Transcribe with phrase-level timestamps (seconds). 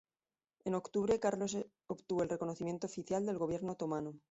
[0.65, 4.15] En octubre, Carlos obtuvo el reconocimiento oficial del Gobierno otomano.